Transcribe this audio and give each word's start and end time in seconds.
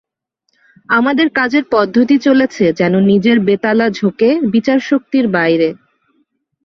আমাদের 0.89 1.27
কাজের 1.33 1.63
পদ্ধতি 1.71 2.15
চলেছে 2.19 2.65
যেন 2.79 2.93
নিজের 3.11 3.37
বেতালা 3.47 3.87
ঝোঁকে 3.89 4.29
বিচারশক্তির 4.53 5.25
বাইরে। 5.29 5.69